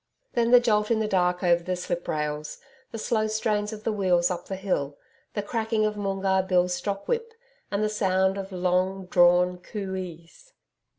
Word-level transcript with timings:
Then 0.33 0.49
the 0.49 0.59
jolt 0.59 0.89
in 0.89 0.97
the 0.99 1.07
dark 1.07 1.43
over 1.43 1.61
the 1.63 1.75
sliprails, 1.75 2.57
the 2.91 2.97
slow 2.97 3.27
strain 3.27 3.65
of 3.65 3.83
the 3.83 3.91
wheels 3.91 4.31
up 4.31 4.47
the 4.47 4.55
hill, 4.55 4.97
the 5.35 5.43
cracking 5.43 5.85
of 5.85 5.95
Moongarr 5.95 6.41
Bill's 6.47 6.73
stock 6.73 7.07
whip, 7.07 7.35
and 7.69 7.83
the 7.83 7.87
sound 7.87 8.35
of 8.35 8.51
long 8.51 9.05
drawn 9.05 9.59
COO 9.59 9.93
EES. 9.95 10.53